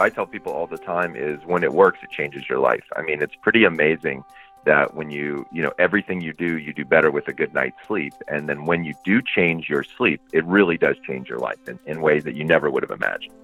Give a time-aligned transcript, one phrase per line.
[0.00, 2.84] what I tell people all the time is when it works, it changes your life.
[2.96, 4.24] I mean, it's pretty amazing
[4.64, 7.76] that when you, you know, everything you do, you do better with a good night's
[7.86, 8.14] sleep.
[8.26, 11.78] And then when you do change your sleep, it really does change your life in,
[11.84, 13.34] in ways that you never would have imagined.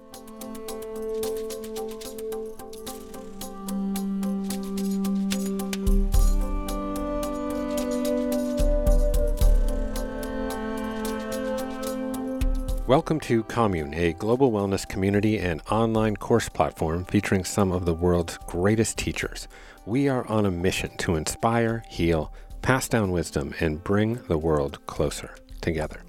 [12.87, 17.93] Welcome to Commune, a global wellness community and online course platform featuring some of the
[17.93, 19.49] world's greatest teachers.
[19.85, 24.87] We are on a mission to inspire, heal, pass down wisdom, and bring the world
[24.87, 25.99] closer together.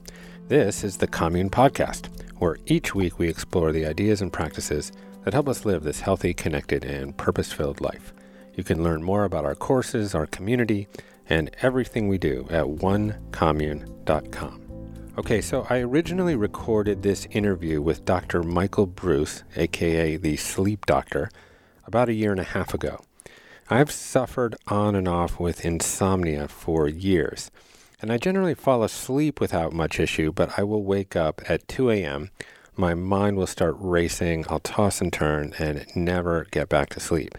[0.46, 4.92] This is the Commune Podcast, where each week we explore the ideas and practices
[5.24, 8.12] that help us live this healthy, connected, and purpose filled life.
[8.54, 10.86] You can learn more about our courses, our community,
[11.28, 14.67] and everything we do at onecommune.com.
[15.18, 18.44] Okay, so I originally recorded this interview with Dr.
[18.44, 21.28] Michael Breus, aka the Sleep Doctor,
[21.84, 23.00] about a year and a half ago.
[23.68, 27.50] I've suffered on and off with insomnia for years,
[28.00, 31.90] and I generally fall asleep without much issue, but I will wake up at 2
[31.90, 32.30] a.m.
[32.76, 37.36] My mind will start racing, I'll toss and turn, and never get back to sleep.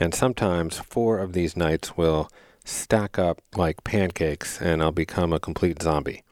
[0.00, 2.28] And sometimes four of these nights will
[2.64, 6.24] stack up like pancakes, and I'll become a complete zombie.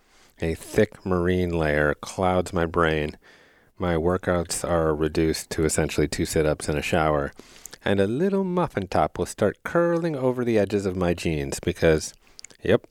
[0.43, 3.19] A thick marine layer clouds my brain.
[3.77, 7.33] My workouts are reduced to essentially two sit ups and a shower.
[7.85, 12.15] And a little muffin top will start curling over the edges of my jeans because,
[12.63, 12.87] yep,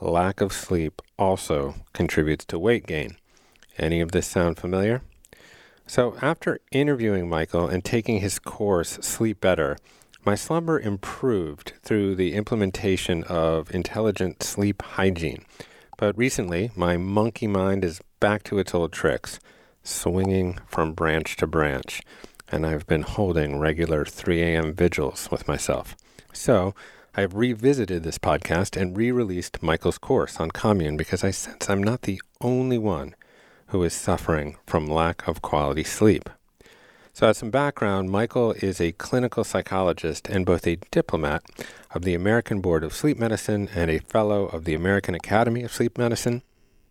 [0.00, 3.18] lack of sleep also contributes to weight gain.
[3.76, 5.02] Any of this sound familiar?
[5.86, 9.76] So, after interviewing Michael and taking his course, Sleep Better,
[10.24, 15.44] my slumber improved through the implementation of intelligent sleep hygiene
[15.98, 19.40] but recently, my monkey mind is back to its old tricks,
[19.82, 22.00] swinging from branch to branch,
[22.50, 24.72] and I've been holding regular 3 a.m.
[24.72, 25.96] vigils with myself.
[26.32, 26.72] So,
[27.16, 31.82] I've revisited this podcast and re released Michael's course on commune because I sense I'm
[31.82, 33.16] not the only one
[33.66, 36.30] who is suffering from lack of quality sleep.
[37.18, 41.42] So, as some background, Michael is a clinical psychologist and both a diplomat
[41.90, 45.72] of the American Board of Sleep Medicine and a fellow of the American Academy of
[45.72, 46.42] Sleep Medicine.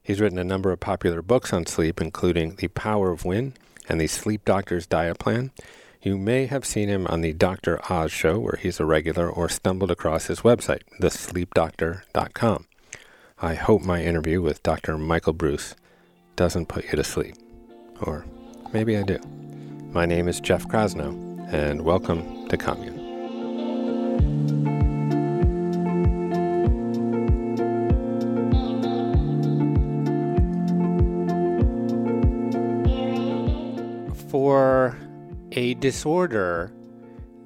[0.03, 3.53] He's written a number of popular books on sleep, including The Power of When
[3.87, 5.51] and The Sleep Doctor's Diet Plan.
[6.01, 7.79] You may have seen him on the Dr.
[7.89, 12.67] Oz show, where he's a regular, or stumbled across his website, thesleepdoctor.com.
[13.41, 14.97] I hope my interview with Dr.
[14.97, 15.73] Michael Breus
[16.35, 17.35] doesn't put you to sleep.
[18.01, 18.25] Or
[18.73, 19.36] maybe I do.
[19.97, 21.09] My name is Jeff Krasno,
[21.51, 22.99] and welcome to Commune.
[34.29, 34.95] For
[35.53, 36.71] a disorder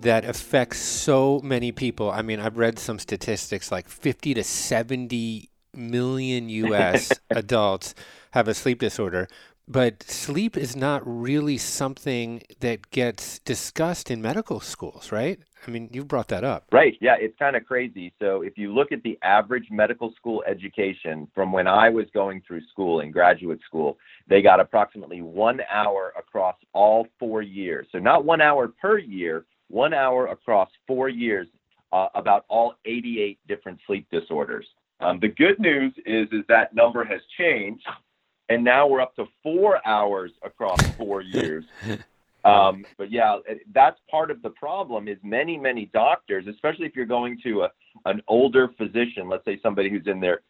[0.01, 5.49] that affects so many people, I mean, I've read some statistics like 50 to 70
[5.73, 7.95] million US adults
[8.31, 9.29] have a sleep disorder
[9.71, 15.39] but sleep is not really something that gets discussed in medical schools, right?
[15.65, 16.65] I mean, you brought that up.
[16.71, 16.97] Right.
[16.99, 18.11] Yeah, it's kind of crazy.
[18.19, 22.41] So, if you look at the average medical school education from when I was going
[22.45, 27.87] through school in graduate school, they got approximately one hour across all four years.
[27.91, 31.47] So, not one hour per year, one hour across four years
[31.93, 34.65] uh, about all 88 different sleep disorders.
[34.99, 37.87] Um, the good news is, is that number has changed
[38.51, 41.65] and now we're up to four hours across four years.
[42.43, 43.37] Um, but yeah,
[43.71, 45.07] that's part of the problem.
[45.07, 47.69] Is many many doctors, especially if you're going to a
[48.05, 50.41] an older physician, let's say somebody who's in their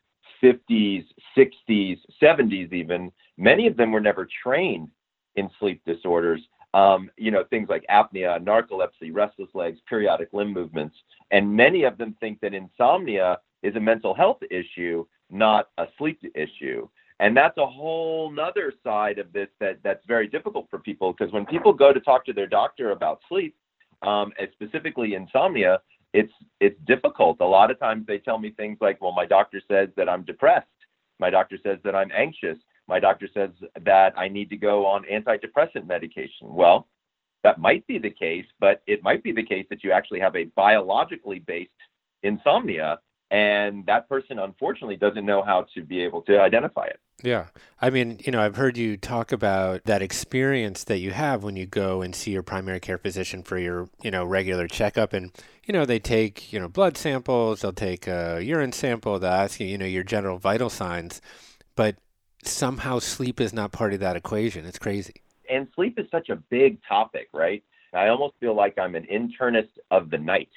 [0.42, 1.06] 50s,
[1.38, 4.88] 60s, 70s, even many of them were never trained
[5.36, 6.40] in sleep disorders.
[6.74, 10.96] Um, you know, things like apnea, narcolepsy, restless legs, periodic limb movements,
[11.32, 16.22] and many of them think that insomnia is a mental health issue, not a sleep
[16.36, 16.88] issue
[17.22, 21.32] and that's a whole nother side of this that that's very difficult for people because
[21.32, 23.56] when people go to talk to their doctor about sleep
[24.02, 25.80] um, specifically insomnia
[26.14, 27.38] it's it's difficult.
[27.40, 30.24] A lot of times they tell me things like well my doctor says that i'm
[30.24, 30.68] depressed.
[31.20, 32.58] My doctor says that i'm anxious.
[32.88, 33.52] My doctor says
[33.86, 36.54] that i need to go on antidepressant medication.
[36.54, 36.88] Well
[37.44, 40.36] that might be the case but it might be the case that you actually have
[40.36, 41.72] a biologically based
[42.24, 43.00] insomnia
[43.32, 47.48] and that person unfortunately doesn't know how to be able to identify it yeah.
[47.80, 51.56] I mean, you know, I've heard you talk about that experience that you have when
[51.56, 55.14] you go and see your primary care physician for your, you know, regular checkup.
[55.14, 55.32] And,
[55.66, 59.60] you know, they take, you know, blood samples, they'll take a urine sample, they'll ask
[59.60, 61.22] you, you know, your general vital signs.
[61.76, 61.98] But
[62.44, 64.66] somehow sleep is not part of that equation.
[64.66, 65.16] It's crazy.
[65.50, 67.64] And sleep is such a big topic, right?
[67.94, 70.50] I almost feel like I'm an internist of the night,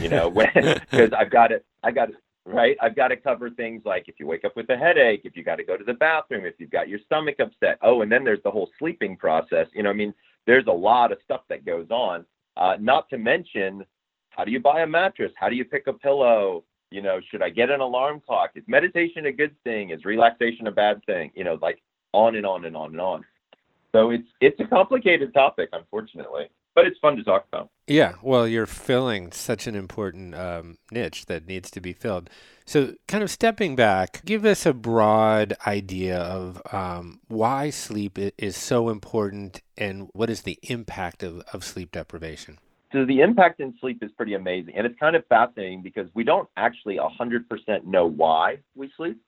[0.00, 2.08] you know, because I've got it, I got
[2.44, 2.76] right?
[2.82, 5.44] I've got to cover things like if you wake up with a headache, if you
[5.44, 7.78] got to go to the bathroom, if you've got your stomach upset.
[7.82, 9.68] Oh, and then there's the whole sleeping process.
[9.72, 10.12] You know, I mean,
[10.46, 12.24] there's a lot of stuff that goes on.
[12.56, 13.84] Uh, not to mention,
[14.30, 15.32] how do you buy a mattress?
[15.36, 16.64] How do you pick a pillow?
[16.90, 18.50] You know, should I get an alarm clock?
[18.54, 19.90] Is meditation a good thing?
[19.90, 21.30] Is relaxation a bad thing?
[21.34, 23.24] You know, like on and on and on and on.
[23.92, 27.70] So it's it's a complicated topic, unfortunately, but it's fun to talk about.
[27.88, 32.28] Yeah, well, you're filling such an important um, niche that needs to be filled.
[32.66, 38.56] So, kind of stepping back, give us a broad idea of um, why sleep is
[38.56, 42.58] so important and what is the impact of, of sleep deprivation.
[42.92, 44.74] So, the impact in sleep is pretty amazing.
[44.76, 49.18] And it's kind of fascinating because we don't actually 100% know why we sleep.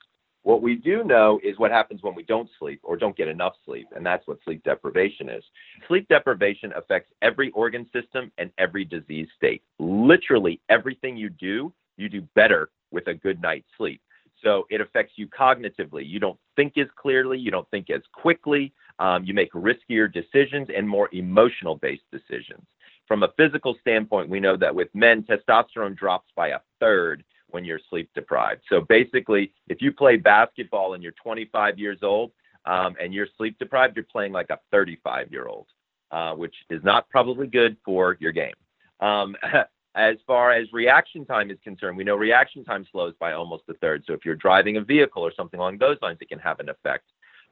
[0.49, 3.53] What we do know is what happens when we don't sleep or don't get enough
[3.67, 5.45] sleep, and that's what sleep deprivation is.
[5.87, 9.61] Sleep deprivation affects every organ system and every disease state.
[9.79, 14.01] Literally everything you do, you do better with a good night's sleep.
[14.43, 16.09] So it affects you cognitively.
[16.09, 20.69] You don't think as clearly, you don't think as quickly, um, you make riskier decisions
[20.75, 22.67] and more emotional based decisions.
[23.07, 27.65] From a physical standpoint, we know that with men, testosterone drops by a third when
[27.65, 28.63] you're sleep deprived.
[28.69, 32.33] So basically, if you play basketball and you're 25 years old
[32.65, 35.67] um, and you're sleep deprived, you're playing like a 35 year old,
[36.11, 38.55] uh, which is not probably good for your game.
[39.01, 39.37] Um,
[39.95, 43.75] as far as reaction time is concerned, we know reaction time slows by almost a
[43.75, 44.05] third.
[44.07, 46.69] So if you're driving a vehicle or something along those lines, it can have an
[46.69, 47.05] effect.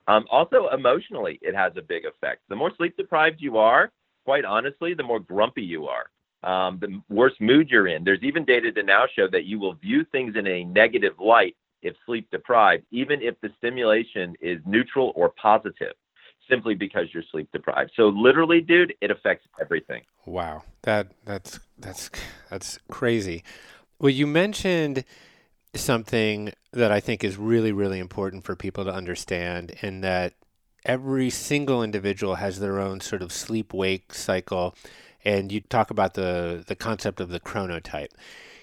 [0.08, 2.42] Um, also, emotionally, it has a big effect.
[2.48, 3.90] The more sleep deprived you are,
[4.24, 6.06] quite honestly, the more grumpy you are
[6.46, 8.04] um, the worse mood you're in.
[8.04, 11.56] There's even data to now show that you will view things in a negative light
[11.82, 15.92] if sleep deprived, even if the stimulation is neutral or positive,
[16.48, 17.90] simply because you're sleep deprived.
[17.96, 20.02] So literally, dude, it affects everything.
[20.24, 22.10] Wow, that that's that's
[22.48, 23.42] that's crazy.
[23.98, 25.04] Well, you mentioned
[25.74, 30.34] something that I think is really really important for people to understand, and that
[30.84, 34.76] every single individual has their own sort of sleep wake cycle
[35.26, 38.12] and you talk about the, the concept of the chronotype.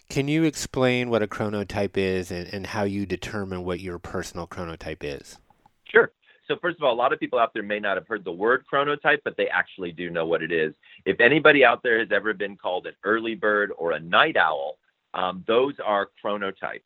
[0.10, 4.48] Can you explain what a chronotype is and, and how you determine what your personal
[4.48, 5.38] chronotype is?
[5.84, 6.12] Sure.
[6.48, 8.32] So, first of all, a lot of people out there may not have heard the
[8.32, 10.74] word chronotype, but they actually do know what it is.
[11.06, 14.78] If anybody out there has ever been called an early bird or a night owl,
[15.14, 16.82] um, those are chronotypes.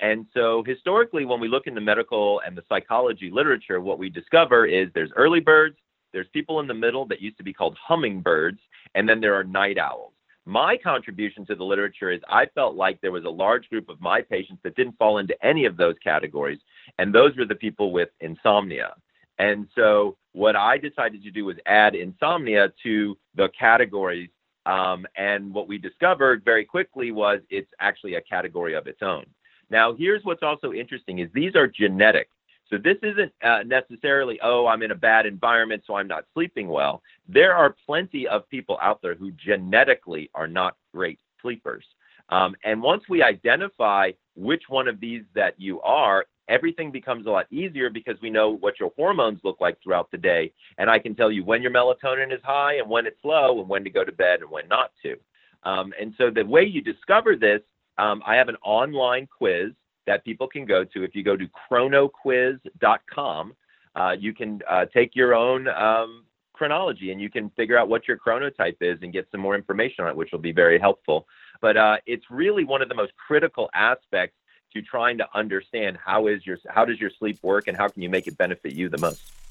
[0.00, 4.10] And so, historically, when we look in the medical and the psychology literature, what we
[4.10, 5.76] discover is there's early birds,
[6.12, 8.58] there's people in the middle that used to be called hummingbirds,
[8.94, 10.12] and then there are night owls.
[10.44, 14.00] My contribution to the literature is I felt like there was a large group of
[14.00, 16.58] my patients that didn't fall into any of those categories,
[16.98, 18.94] and those were the people with insomnia.
[19.38, 24.30] And so what I decided to do was add insomnia to the categories.
[24.66, 29.24] Um, and what we discovered very quickly was it's actually a category of its own.
[29.70, 32.28] Now, here's what's also interesting is these are genetic.
[32.72, 36.68] So this isn't uh, necessarily, oh, I'm in a bad environment, so I'm not sleeping
[36.68, 37.02] well.
[37.28, 41.84] There are plenty of people out there who genetically are not great sleepers.
[42.30, 47.30] Um, and once we identify which one of these that you are, everything becomes a
[47.30, 50.50] lot easier because we know what your hormones look like throughout the day.
[50.78, 53.68] And I can tell you when your melatonin is high and when it's low and
[53.68, 55.16] when to go to bed and when not to.
[55.64, 57.60] Um, and so the way you discover this,
[57.98, 59.72] um, I have an online quiz
[60.06, 61.02] that people can go to.
[61.04, 63.54] If you go to chronoquiz.com,
[63.94, 68.08] uh, you can uh, take your own um, chronology and you can figure out what
[68.08, 71.26] your chronotype is and get some more information on it, which will be very helpful.
[71.60, 74.36] But uh, it's really one of the most critical aspects
[74.72, 78.00] to trying to understand how is your how does your sleep work and how can
[78.02, 79.41] you make it benefit you the most.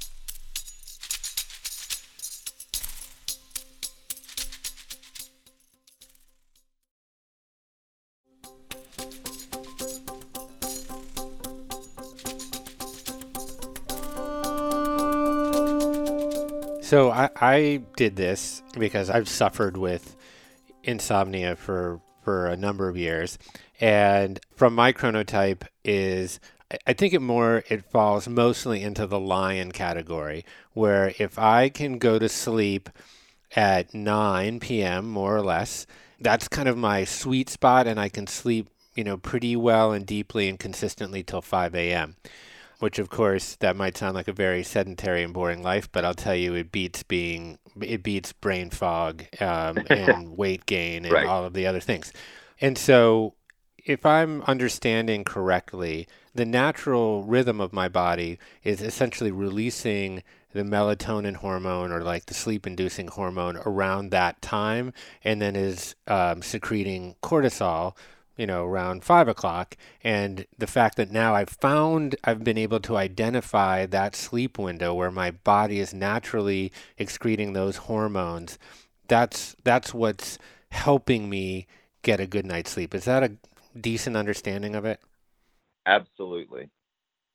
[16.91, 20.17] So I, I did this because I've suffered with
[20.83, 23.38] insomnia for for a number of years,
[23.79, 26.41] and from my chronotype is
[26.86, 30.43] I think it more it falls mostly into the lion category,
[30.74, 32.89] where if I can go to sleep
[33.55, 35.10] at 9 p.m.
[35.10, 35.88] more or less,
[36.19, 40.05] that's kind of my sweet spot, and I can sleep you know pretty well and
[40.05, 42.17] deeply and consistently till 5 a.m
[42.81, 46.15] which of course that might sound like a very sedentary and boring life, but I'll
[46.15, 51.27] tell you it beats being it beats brain fog um, and weight gain and right.
[51.27, 52.11] all of the other things.
[52.59, 53.35] And so
[53.77, 60.23] if I'm understanding correctly, the natural rhythm of my body is essentially releasing
[60.53, 64.91] the melatonin hormone or like the sleep inducing hormone around that time
[65.23, 67.95] and then is um, secreting cortisol
[68.38, 69.75] you know around five o'clock.
[70.03, 74.93] And the fact that now i've found i've been able to identify that sleep window
[74.93, 78.57] where my body is naturally excreting those hormones
[79.11, 80.38] that's that's what's
[80.71, 81.67] helping me
[82.01, 82.95] get a good night's sleep.
[82.95, 83.33] Is that a
[83.79, 85.01] decent understanding of it?
[85.85, 86.69] Absolutely.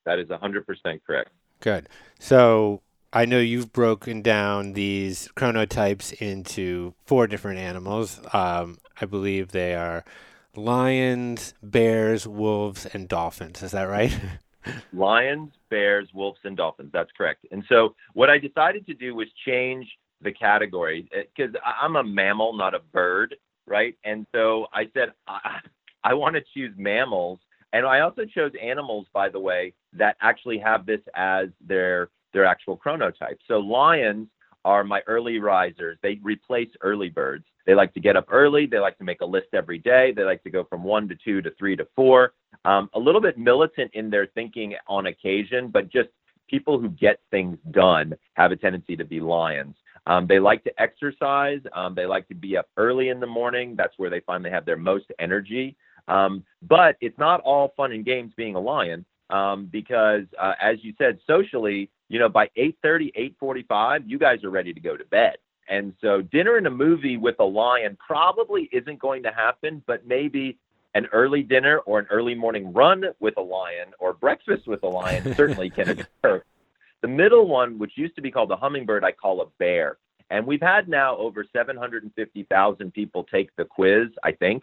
[0.07, 0.65] That is 100%
[1.07, 1.31] correct.
[1.61, 1.89] Good.
[2.19, 2.81] So
[3.13, 8.21] I know you've broken down these chronotypes into four different animals.
[8.33, 10.05] Um, I believe they are
[10.57, 13.63] lions, bears, wolves, and dolphins.
[13.63, 14.13] Is that right?
[14.93, 16.91] lions, bears, wolves, and dolphins.
[16.93, 17.47] That's correct.
[17.51, 19.87] And so what I decided to do was change
[20.23, 23.37] the category eh, because I'm a mammal, not a bird,
[23.67, 23.97] right?
[24.05, 25.61] And so I said I,
[26.05, 27.39] I want to choose mammals.
[27.73, 32.45] And I also chose animals, by the way, that actually have this as their their
[32.45, 33.39] actual chronotype.
[33.49, 34.29] So lions
[34.67, 35.97] are my early risers.
[36.03, 37.45] They replace early birds.
[37.67, 38.67] They like to get up early.
[38.67, 40.13] They like to make a list every day.
[40.15, 42.33] They like to go from one to two to three to four.
[42.65, 46.09] Um, a little bit militant in their thinking on occasion, but just
[46.51, 49.77] people who get things done have a tendency to be lions.
[50.09, 51.61] Um, they like to exercise.
[51.73, 53.77] Um, they like to be up early in the morning.
[53.77, 55.77] That's where they find they have their most energy.
[56.09, 60.77] Um, but it's not all fun and games being a lion um, because, uh, as
[60.83, 65.05] you said, socially, you know, by 8:30, 8:45, you guys are ready to go to
[65.05, 65.37] bed.
[65.69, 70.07] And so dinner and a movie with a lion probably isn't going to happen, but
[70.07, 70.59] maybe
[70.95, 74.89] an early dinner or an early morning run with a lion or breakfast with a
[74.89, 76.43] lion certainly can occur.
[77.03, 79.99] The middle one, which used to be called a hummingbird, I call a bear.
[80.31, 84.63] And we've had now over 750,000 people take the quiz, I think.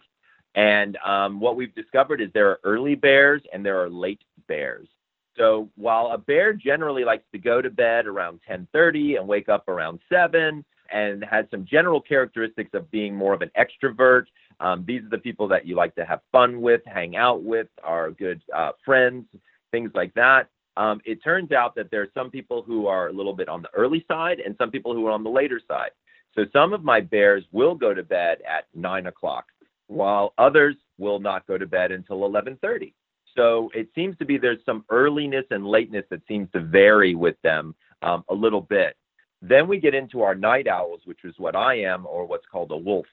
[0.54, 4.88] And um, what we've discovered is there are early bears and there are late bears.
[5.36, 9.68] So while a bear generally likes to go to bed around 10:30 and wake up
[9.68, 14.26] around 7 and has some general characteristics of being more of an extrovert,
[14.60, 17.68] um, these are the people that you like to have fun with, hang out with,
[17.82, 19.26] are good uh, friends,
[19.72, 20.48] things like that.
[20.76, 23.62] Um, it turns out that there are some people who are a little bit on
[23.62, 25.90] the early side and some people who are on the later side.
[26.34, 29.46] So some of my bears will go to bed at nine o'clock,
[29.86, 32.92] while others will not go to bed until 11:30.
[33.36, 37.36] So it seems to be there's some earliness and lateness that seems to vary with
[37.42, 38.96] them um, a little bit.
[39.42, 42.70] Then we get into our night owls, which is what I am, or what's called
[42.70, 43.06] a wolf.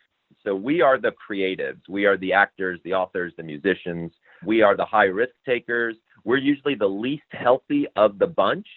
[0.44, 1.82] So we are the creatives.
[1.90, 4.12] We are the actors, the authors, the musicians.
[4.46, 5.98] We are the high risk takers.
[6.24, 8.68] We're usually the least healthy of the bunch.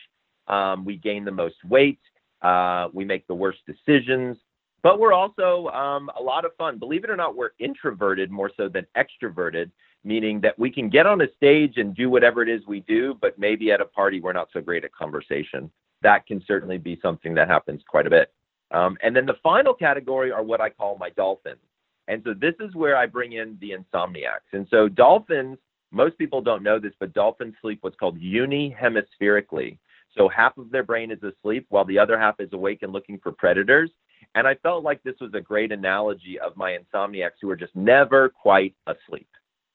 [0.48, 2.00] Um, we gain the most weight.
[2.42, 4.36] Uh, we make the worst decisions.
[4.82, 6.78] But we're also um, a lot of fun.
[6.78, 9.70] Believe it or not, we're introverted more so than extroverted
[10.04, 13.16] meaning that we can get on a stage and do whatever it is we do,
[13.20, 15.70] but maybe at a party we're not so great at conversation.
[16.02, 18.32] That can certainly be something that happens quite a bit.
[18.70, 21.60] Um, and then the final category are what I call my dolphins.
[22.06, 24.52] And so this is where I bring in the insomniacs.
[24.52, 25.58] And so dolphins,
[25.90, 29.78] most people don't know this, but dolphins sleep what's called unihemispherically.
[30.16, 33.18] So half of their brain is asleep while the other half is awake and looking
[33.22, 33.90] for predators.
[34.34, 37.74] And I felt like this was a great analogy of my insomniacs who are just
[37.74, 39.28] never quite asleep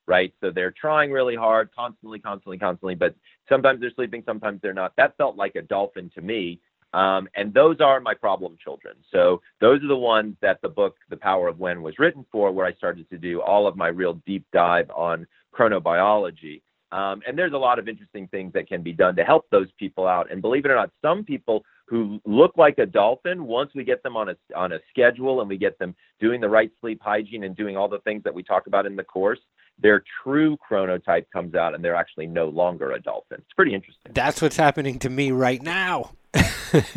[0.10, 0.34] right?
[0.42, 3.16] So they're trying really hard, constantly, constantly, constantly, but
[3.48, 4.92] sometimes they're sleeping, sometimes they're not.
[4.98, 6.60] That felt like a dolphin to me.
[6.96, 8.96] Um, and those are my problem children.
[9.12, 12.52] So those are the ones that the book, The Power of When, was written for,
[12.52, 16.64] where I started to do all of my real deep dive on chronobiology.
[16.92, 19.68] Um, and there's a lot of interesting things that can be done to help those
[19.78, 20.32] people out.
[20.32, 24.02] And believe it or not, some people who look like a dolphin, once we get
[24.02, 27.44] them on a on a schedule and we get them doing the right sleep hygiene
[27.44, 29.40] and doing all the things that we talk about in the course,
[29.82, 33.38] their true chronotype comes out and they're actually no longer a dolphin.
[33.40, 34.12] It's pretty interesting.
[34.14, 36.12] That's what's happening to me right now.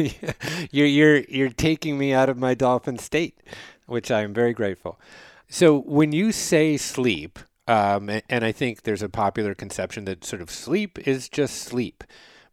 [0.70, 3.40] you're you're you're taking me out of my dolphin state,
[3.86, 5.00] which I am very grateful.
[5.48, 10.42] So when you say sleep, um, and, I think there's a popular conception that sort
[10.42, 12.02] of sleep is just sleep,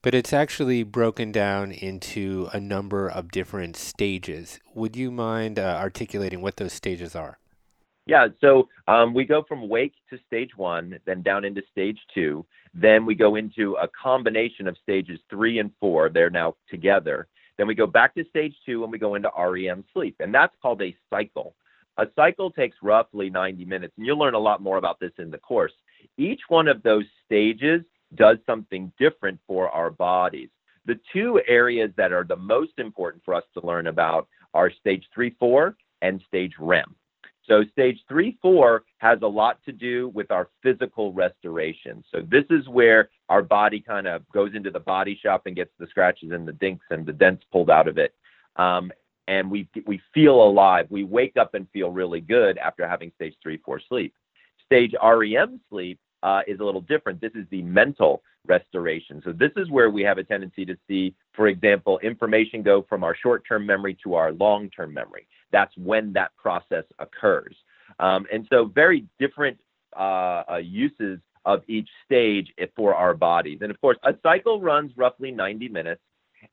[0.01, 4.59] but it's actually broken down into a number of different stages.
[4.75, 7.39] Would you mind uh, articulating what those stages are?
[8.09, 12.43] Yeah, so um, we go from wake to stage one, then down into stage two.
[12.73, 16.09] Then we go into a combination of stages three and four.
[16.09, 17.27] They're now together.
[17.59, 20.15] Then we go back to stage two and we go into REM sleep.
[20.21, 21.53] And that's called a cycle.
[21.97, 23.93] A cycle takes roughly 90 minutes.
[23.95, 25.73] And you'll learn a lot more about this in the course.
[26.17, 27.83] Each one of those stages
[28.15, 30.49] does something different for our bodies.
[30.87, 35.05] The two areas that are the most important for us to learn about are stage
[35.13, 36.95] three, four, and stage REM.
[37.49, 42.03] So stage three, four has a lot to do with our physical restoration.
[42.11, 45.71] So this is where our body kind of goes into the body shop and gets
[45.79, 48.13] the scratches and the dinks and the dents pulled out of it.
[48.55, 48.91] Um,
[49.27, 50.87] and we, we feel alive.
[50.89, 54.13] We wake up and feel really good after having stage three, four sleep.
[54.65, 57.19] Stage REM sleep uh, is a little different.
[57.19, 59.21] This is the mental restoration.
[59.23, 63.03] So this is where we have a tendency to see, for example, information go from
[63.03, 65.27] our short-term memory to our long-term memory.
[65.51, 67.55] That's when that process occurs.
[67.99, 69.57] Um, and so very different
[69.97, 73.59] uh, uh, uses of each stage for our bodies.
[73.61, 76.01] And of course, a cycle runs roughly 90 minutes,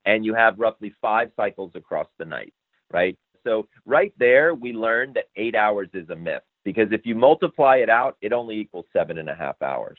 [0.04, 2.54] and you have roughly five cycles across the night,
[2.92, 3.16] right?
[3.44, 7.76] So right there, we learned that eight hours is a myth because if you multiply
[7.76, 9.98] it out, it only equals seven and a half hours.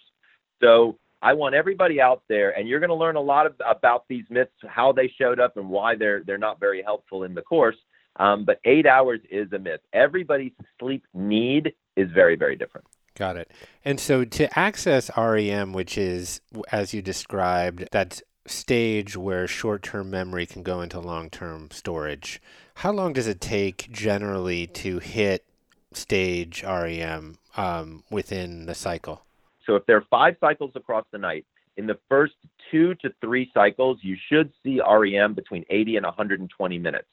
[0.61, 4.03] So I want everybody out there, and you're going to learn a lot of, about
[4.09, 7.41] these myths, how they showed up, and why they're they're not very helpful in the
[7.41, 7.77] course.
[8.17, 9.81] Um, but eight hours is a myth.
[9.93, 12.87] Everybody's sleep need is very very different.
[13.15, 13.51] Got it.
[13.83, 20.45] And so to access REM, which is as you described, that stage where short-term memory
[20.45, 22.41] can go into long-term storage.
[22.75, 25.45] How long does it take generally to hit
[25.93, 29.25] stage REM um, within the cycle?
[29.65, 31.45] So if there are five cycles across the night,
[31.75, 32.33] in the first
[32.71, 37.07] two to three cycles, you should see REM between 80 and 120 minutes.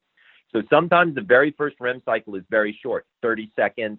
[0.55, 3.99] So sometimes the very first REM cycle is very short, 30 seconds,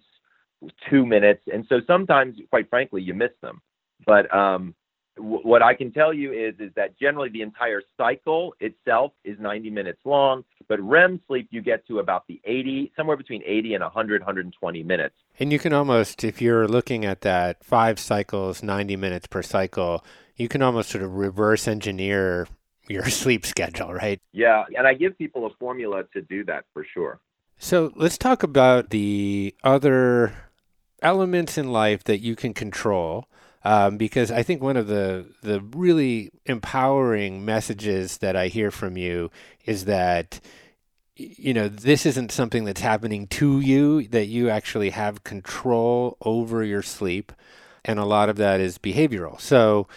[0.90, 1.42] two minutes.
[1.52, 3.62] And so sometimes, quite frankly, you miss them.
[4.06, 4.74] But um,
[5.18, 9.70] what I can tell you is is that generally the entire cycle itself is 90
[9.70, 13.84] minutes long, but REM sleep you get to about the 80, somewhere between 80 and
[13.84, 15.16] 100, 120 minutes.
[15.40, 20.06] And you can almost, if you're looking at that five cycles, 90 minutes per cycle,
[20.36, 22.48] you can almost sort of reverse engineer
[22.88, 24.20] your sleep schedule, right?
[24.32, 27.20] Yeah, and I give people a formula to do that for sure.
[27.58, 30.34] So let's talk about the other
[31.02, 33.28] elements in life that you can control
[33.66, 38.96] um, because I think one of the the really empowering messages that I hear from
[38.96, 39.32] you
[39.66, 40.40] is that
[41.16, 46.64] you know this isn't something that's happening to you that you actually have control over
[46.64, 47.32] your sleep
[47.84, 49.88] and a lot of that is behavioral so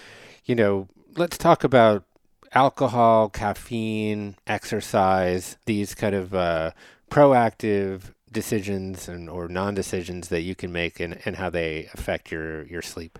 [0.44, 2.04] you know let's talk about
[2.52, 6.70] alcohol caffeine exercise these kind of uh,
[7.10, 12.64] proactive decisions and or non-decisions that you can make and, and how they affect your
[12.64, 13.18] your sleep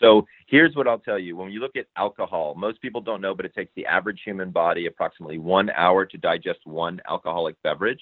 [0.00, 1.36] so here's what I'll tell you.
[1.36, 4.50] When you look at alcohol, most people don't know, but it takes the average human
[4.50, 8.00] body approximately one hour to digest one alcoholic beverage.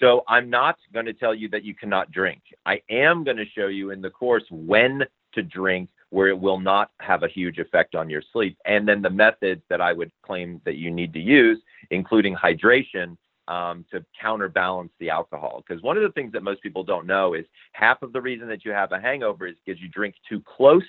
[0.00, 2.42] So I'm not going to tell you that you cannot drink.
[2.66, 5.02] I am going to show you in the course when
[5.34, 8.58] to drink where it will not have a huge effect on your sleep.
[8.66, 11.58] And then the methods that I would claim that you need to use,
[11.90, 13.16] including hydration,
[13.48, 15.64] um, to counterbalance the alcohol.
[15.66, 18.46] Because one of the things that most people don't know is half of the reason
[18.48, 20.84] that you have a hangover is because you drink too close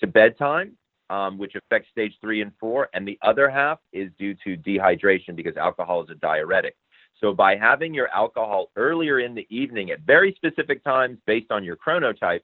[0.00, 0.72] to bedtime,
[1.10, 2.88] um, which affects stage three and four.
[2.94, 6.76] And the other half is due to dehydration because alcohol is a diuretic.
[7.20, 11.62] So by having your alcohol earlier in the evening at very specific times based on
[11.62, 12.40] your chronotype,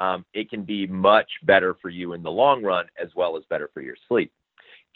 [0.00, 3.44] um, it can be much better for you in the long run as well as
[3.48, 4.32] better for your sleep.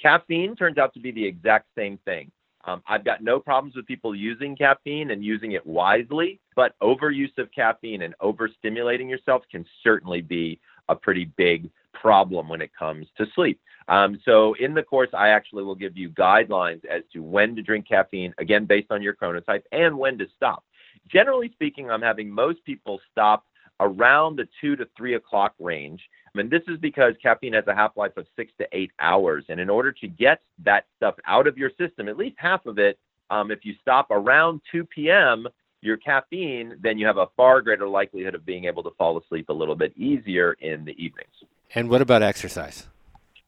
[0.01, 2.31] Caffeine turns out to be the exact same thing.
[2.67, 7.37] Um, I've got no problems with people using caffeine and using it wisely, but overuse
[7.37, 13.07] of caffeine and overstimulating yourself can certainly be a pretty big problem when it comes
[13.19, 13.61] to sleep.
[13.89, 17.63] Um, so in the course, I actually will give you guidelines as to when to
[17.63, 20.65] drink caffeine, again, based on your chronotype, and when to stop.
[21.09, 23.45] Generally speaking, I'm having most people stop
[23.85, 26.01] around the two to three o'clock range.
[26.35, 29.45] And this is because caffeine has a half life of six to eight hours.
[29.49, 32.79] And in order to get that stuff out of your system, at least half of
[32.79, 32.99] it,
[33.31, 35.47] um, if you stop around 2 p.m.,
[35.81, 39.51] your caffeine, then you have a far greater likelihood of being able to fall asleep
[39.51, 41.35] a little bit easier in the evenings.
[41.75, 42.87] And what about exercise?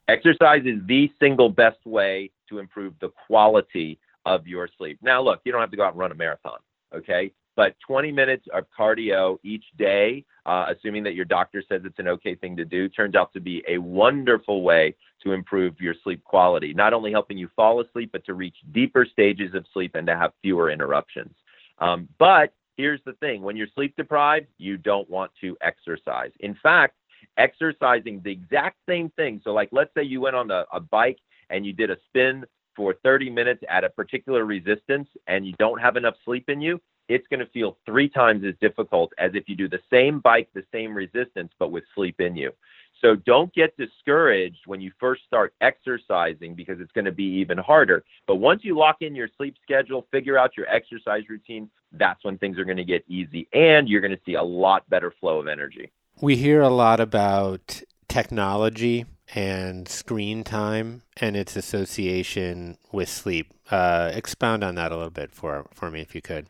[0.08, 4.98] Exercise is the single best way to improve the quality of your sleep.
[5.02, 6.58] Now, look, you don't have to go out and run a marathon,
[6.94, 7.32] okay?
[7.56, 12.06] But 20 minutes of cardio each day, uh, assuming that your doctor says it's an
[12.08, 16.22] okay thing to do, turns out to be a wonderful way to improve your sleep
[16.22, 16.74] quality.
[16.74, 20.16] Not only helping you fall asleep, but to reach deeper stages of sleep and to
[20.16, 21.34] have fewer interruptions.
[21.78, 26.30] Um, but here's the thing when you're sleep deprived, you don't want to exercise.
[26.40, 26.94] In fact,
[27.38, 29.40] exercising the exact same thing.
[29.44, 31.18] So, like, let's say you went on a, a bike
[31.50, 35.80] and you did a spin for 30 minutes at a particular resistance and you don't
[35.80, 39.48] have enough sleep in you, it's going to feel three times as difficult as if
[39.48, 42.52] you do the same bike, the same resistance, but with sleep in you.
[43.00, 47.58] So don't get discouraged when you first start exercising because it's going to be even
[47.58, 48.04] harder.
[48.26, 52.38] But once you lock in your sleep schedule, figure out your exercise routine, that's when
[52.38, 55.38] things are going to get easy and you're going to see a lot better flow
[55.38, 55.90] of energy.
[56.20, 63.52] We hear a lot about technology and screen time and its association with sleep.
[63.70, 66.46] Uh, expound on that a little bit for, for me, if you could.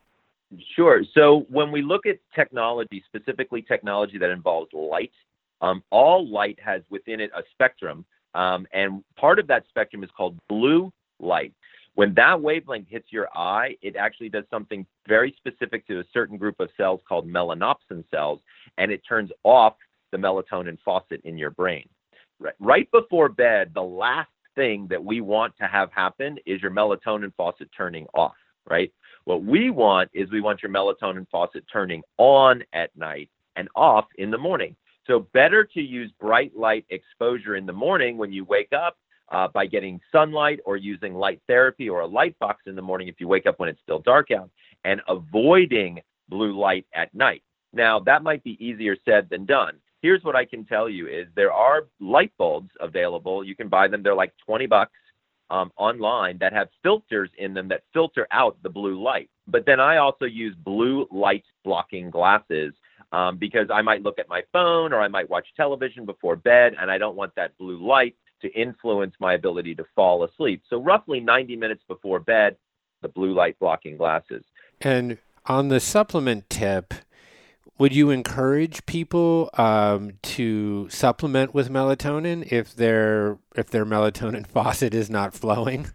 [0.75, 1.03] Sure.
[1.15, 5.13] So when we look at technology, specifically technology that involves light,
[5.61, 8.05] um, all light has within it a spectrum,
[8.35, 11.53] um, and part of that spectrum is called blue light.
[11.95, 16.37] When that wavelength hits your eye, it actually does something very specific to a certain
[16.37, 18.41] group of cells called melanopsin cells,
[18.77, 19.75] and it turns off
[20.13, 21.89] the melatonin faucet in your brain.
[22.39, 26.71] Right, right before bed, the last thing that we want to have happen is your
[26.71, 28.37] melatonin faucet turning off,
[28.69, 28.93] right?
[29.27, 34.07] What we want is we want your melatonin faucet turning on at night and off
[34.19, 34.77] in the morning.
[35.09, 38.97] So, better to use bright light exposure in the morning when you wake up
[39.33, 43.09] uh, by getting sunlight or using light therapy or a light box in the morning
[43.09, 44.49] if you wake up when it's still dark out,
[44.85, 47.43] and avoiding blue light at night.
[47.73, 49.75] Now, that might be easier said than done.
[50.03, 53.43] Here's what I can tell you is there are light bulbs available.
[53.43, 54.05] You can buy them.
[54.05, 54.93] They're like 20 bucks
[55.51, 59.31] um, online that have filters in them that filter out the blue light.
[59.47, 62.75] But then I also use blue light blocking glasses
[63.13, 66.75] um, because I might look at my phone or I might watch television before bed,
[66.81, 70.63] and I don't want that blue light to influence my ability to fall asleep.
[70.69, 72.57] So, roughly 90 minutes before bed,
[73.03, 74.45] the blue light blocking glasses.
[74.81, 76.93] And on the supplement tip,
[77.79, 84.95] would you encourage people um, to supplement with melatonin if their if their melatonin faucet
[84.95, 85.89] is not flowing?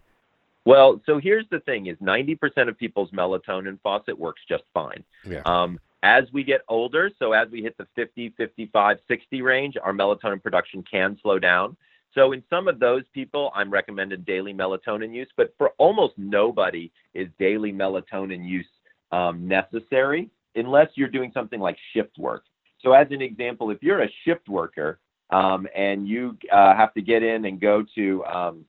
[0.64, 5.04] Well, so here's the thing: is 90% of people's melatonin faucet works just fine.
[5.26, 5.42] Yeah.
[5.46, 9.94] Um, as we get older, so as we hit the 50, 55, 60 range, our
[9.94, 11.78] melatonin production can slow down.
[12.16, 16.92] So in some of those people, I'm recommending daily melatonin use, but for almost nobody
[17.14, 18.68] is daily melatonin use
[19.12, 22.44] um, necessary unless you're doing something like shift work.
[22.80, 27.02] So as an example, if you're a shift worker um, and you uh, have to
[27.02, 28.66] get in and go to, um,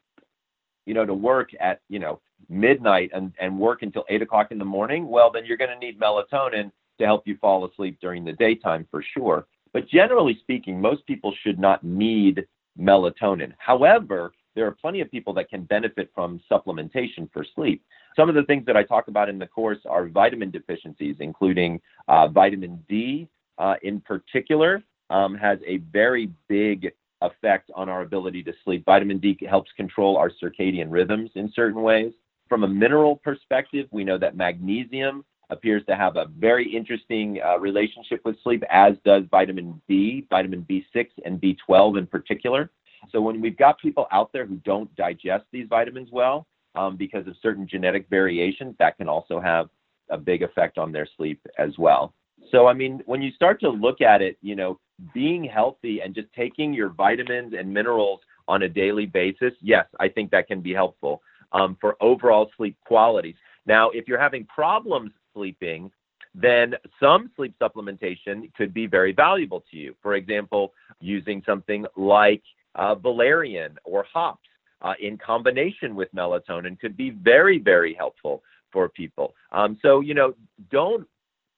[0.87, 4.59] you know, to work at, you know, midnight and, and work until eight o'clock in
[4.59, 8.25] the morning, well, then you're going to need melatonin to help you fall asleep during
[8.25, 9.47] the daytime for sure.
[9.73, 12.47] But generally speaking, most people should not need
[12.79, 13.53] melatonin.
[13.59, 17.83] However, there are plenty of people that can benefit from supplementation for sleep.
[18.17, 21.81] Some of the things that I talk about in the course are vitamin deficiencies, including
[22.09, 28.43] uh, vitamin D uh, in particular, um, has a very big effect on our ability
[28.43, 28.85] to sleep.
[28.85, 32.13] Vitamin D helps control our circadian rhythms in certain ways.
[32.49, 37.59] From a mineral perspective, we know that magnesium appears to have a very interesting uh,
[37.59, 42.71] relationship with sleep, as does vitamin B, vitamin B6, and B12 in particular.
[43.11, 47.27] So when we've got people out there who don't digest these vitamins well um, because
[47.27, 49.69] of certain genetic variations, that can also have
[50.11, 52.15] a big effect on their sleep as well.
[52.51, 54.79] So I mean, when you start to look at it, you know,
[55.15, 60.09] being healthy and just taking your vitamins and minerals on a daily basis, yes, I
[60.09, 63.35] think that can be helpful um, for overall sleep qualities.
[63.67, 65.91] Now, if you're having problems sleeping,
[66.35, 69.95] then some sleep supplementation could be very valuable to you.
[70.03, 72.43] For example, using something like
[72.75, 74.49] uh, valerian or hops
[74.83, 79.35] uh, in combination with melatonin could be very, very helpful for people.
[79.53, 80.35] Um, so, you know,
[80.71, 81.07] don't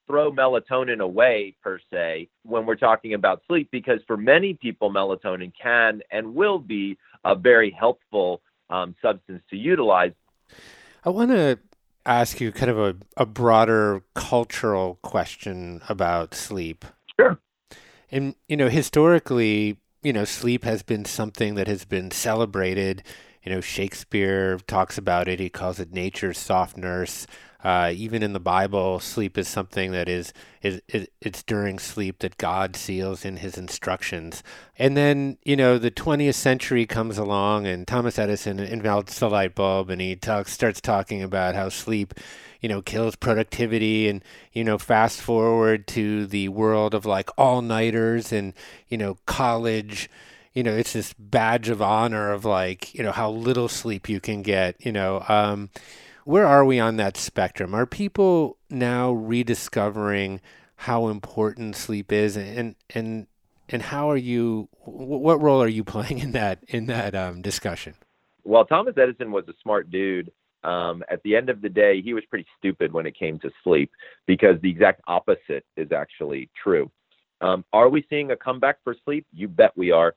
[0.07, 5.51] throw melatonin away per se when we're talking about sleep because for many people, melatonin
[5.59, 10.11] can and will be a very helpful um, substance to utilize.
[11.03, 11.57] I want to
[12.05, 16.85] ask you kind of a, a broader cultural question about sleep.
[17.19, 17.39] Sure.
[18.11, 23.01] And, you know, historically, you know, sleep has been something that has been celebrated.
[23.43, 25.39] You know, Shakespeare talks about it.
[25.39, 27.25] He calls it nature's soft nurse.
[27.63, 32.19] Uh, even in the Bible, sleep is something that is, is, is it's during sleep
[32.19, 34.43] that God seals in His instructions.
[34.77, 39.55] And then you know the 20th century comes along, and Thomas Edison invents the light
[39.55, 42.13] bulb, and he talks starts talking about how sleep,
[42.61, 44.07] you know, kills productivity.
[44.07, 48.53] And you know, fast forward to the world of like all nighters and
[48.87, 50.09] you know college
[50.53, 54.21] you know it's this badge of honor of like you know how little sleep you
[54.21, 55.69] can get you know um,
[56.25, 57.73] where are we on that spectrum?
[57.73, 60.41] Are people now rediscovering
[60.75, 63.27] how important sleep is, and and
[63.69, 64.67] and how are you?
[64.83, 67.93] What role are you playing in that in that um, discussion?
[68.43, 70.31] Well, Thomas Edison was a smart dude.
[70.65, 73.51] Um, at the end of the day, he was pretty stupid when it came to
[73.63, 73.91] sleep
[74.25, 76.91] because the exact opposite is actually true.
[77.41, 79.27] Um, are we seeing a comeback for sleep?
[79.31, 80.15] You bet we are.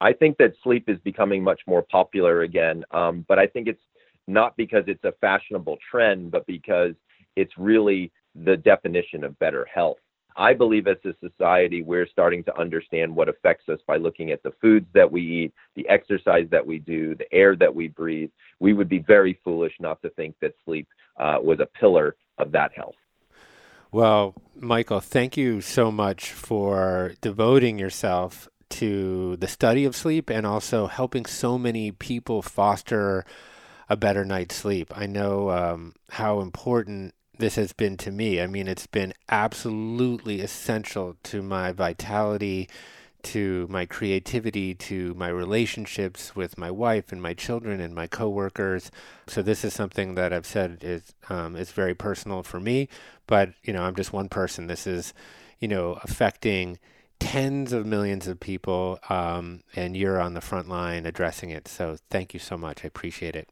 [0.00, 3.82] I think that sleep is becoming much more popular again, um, but I think it's
[4.26, 6.94] not because it's a fashionable trend, but because
[7.36, 9.98] it's really the definition of better health.
[10.40, 14.42] I believe as a society, we're starting to understand what affects us by looking at
[14.42, 18.30] the foods that we eat, the exercise that we do, the air that we breathe.
[18.58, 22.52] We would be very foolish not to think that sleep uh, was a pillar of
[22.52, 22.94] that health.
[23.92, 30.46] Well, Michael, thank you so much for devoting yourself to the study of sleep and
[30.46, 33.26] also helping so many people foster
[33.90, 34.90] a better night's sleep.
[34.96, 38.40] I know um, how important this has been to me.
[38.40, 42.68] I mean, it's been absolutely essential to my vitality,
[43.22, 48.90] to my creativity, to my relationships with my wife and my children and my coworkers.
[49.26, 52.88] So this is something that I've said is um, is very personal for me.
[53.26, 54.66] But you know, I'm just one person.
[54.66, 55.12] This is,
[55.58, 56.78] you know, affecting
[57.18, 61.68] tens of millions of people, um, and you're on the front line addressing it.
[61.68, 62.84] So thank you so much.
[62.84, 63.48] I appreciate it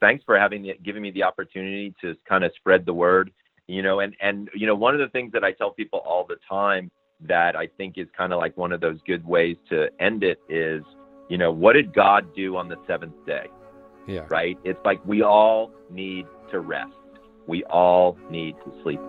[0.00, 3.32] thanks for having the, giving me the opportunity to kind of spread the word.
[3.66, 6.26] You know, and and you know, one of the things that I tell people all
[6.26, 9.88] the time that I think is kind of like one of those good ways to
[10.00, 10.82] end it is,
[11.28, 13.46] you know, what did God do on the seventh day?
[14.08, 14.26] Yeah.
[14.28, 14.58] Right.
[14.64, 16.90] It's like we all need to rest.
[17.46, 19.00] We all need to sleep.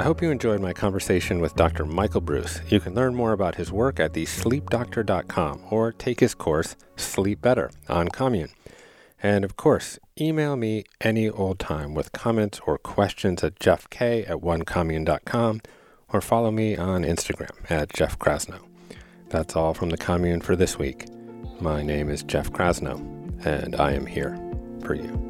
[0.00, 1.84] I hope you enjoyed my conversation with Dr.
[1.84, 2.62] Michael Breus.
[2.70, 7.70] You can learn more about his work at thesleepdoctor.com or take his course, Sleep Better,
[7.86, 8.48] on Commune.
[9.22, 14.38] And of course, email me any old time with comments or questions at jeffk at
[14.38, 15.60] onecommune.com
[16.08, 18.66] or follow me on Instagram at Jeff Krasno.
[19.28, 21.08] That's all from the commune for this week.
[21.60, 22.96] My name is Jeff Krasno,
[23.44, 24.40] and I am here
[24.82, 25.29] for you.